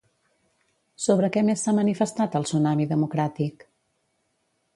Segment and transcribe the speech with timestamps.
[1.05, 3.69] Sobre què més s'ha manifestat el Tsunami Democràtic?